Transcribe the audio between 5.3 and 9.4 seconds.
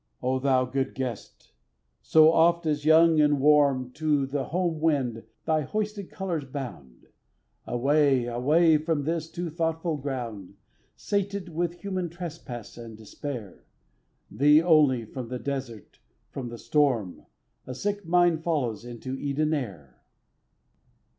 thy hoisted colors bound, Away, away from this